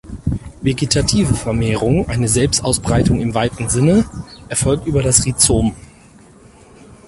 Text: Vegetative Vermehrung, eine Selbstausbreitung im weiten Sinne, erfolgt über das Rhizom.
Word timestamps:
Vegetative 0.63 1.35
Vermehrung, 1.35 2.09
eine 2.09 2.27
Selbstausbreitung 2.27 3.21
im 3.21 3.35
weiten 3.35 3.69
Sinne, 3.69 4.03
erfolgt 4.49 4.87
über 4.87 5.03
das 5.03 5.27
Rhizom. 5.27 5.75